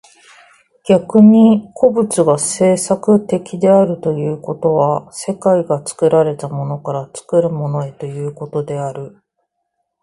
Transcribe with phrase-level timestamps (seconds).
[0.89, 9.21] 逆に個物が製作的であるということは、世界が作られたものから作るものへということである。